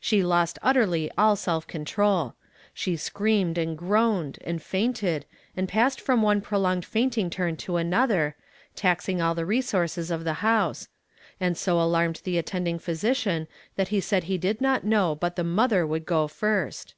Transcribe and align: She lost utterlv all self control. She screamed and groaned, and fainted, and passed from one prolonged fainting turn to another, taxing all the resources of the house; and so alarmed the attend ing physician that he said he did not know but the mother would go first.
She 0.00 0.22
lost 0.24 0.58
utterlv 0.62 1.10
all 1.18 1.36
self 1.36 1.66
control. 1.66 2.34
She 2.72 2.96
screamed 2.96 3.58
and 3.58 3.76
groaned, 3.76 4.38
and 4.42 4.62
fainted, 4.62 5.26
and 5.54 5.68
passed 5.68 6.00
from 6.00 6.22
one 6.22 6.40
prolonged 6.40 6.86
fainting 6.86 7.28
turn 7.28 7.56
to 7.58 7.76
another, 7.76 8.36
taxing 8.74 9.20
all 9.20 9.34
the 9.34 9.44
resources 9.44 10.10
of 10.10 10.24
the 10.24 10.32
house; 10.40 10.88
and 11.38 11.58
so 11.58 11.78
alarmed 11.78 12.22
the 12.24 12.38
attend 12.38 12.68
ing 12.68 12.78
physician 12.78 13.48
that 13.74 13.88
he 13.88 14.00
said 14.00 14.24
he 14.24 14.38
did 14.38 14.62
not 14.62 14.82
know 14.82 15.14
but 15.14 15.36
the 15.36 15.44
mother 15.44 15.86
would 15.86 16.06
go 16.06 16.26
first. 16.26 16.94